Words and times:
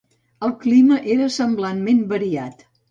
El 0.47 0.53
clima 0.63 0.97
era 1.17 1.29
semblantment 1.37 2.05
variat. 2.17 2.71